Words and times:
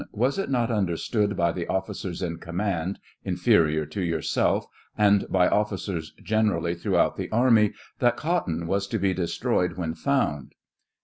Was 0.13 0.39
it 0.39 0.49
not 0.49 0.71
understood 0.71 1.37
by 1.37 1.51
the 1.51 1.67
officers 1.67 2.23
in 2.23 2.37
command, 2.39 2.97
inferior 3.23 3.85
to 3.85 4.01
yourself, 4.01 4.65
and 4.97 5.27
by 5.29 5.47
officers 5.47 6.11
generally 6.23 6.73
through 6.73 6.97
out 6.97 7.17
the 7.17 7.29
army, 7.29 7.73
that 7.99 8.17
cotton 8.17 8.65
was 8.65 8.87
to 8.87 8.97
be 8.97 9.13
destroyed 9.13 9.73
when 9.73 9.93
fpund 9.93 10.53